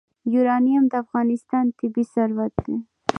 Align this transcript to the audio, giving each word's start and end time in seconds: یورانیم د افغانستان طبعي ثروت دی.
یورانیم 0.33 0.83
د 0.91 0.93
افغانستان 1.03 1.65
طبعي 1.77 2.03
ثروت 2.13 2.53
دی. 2.65 2.77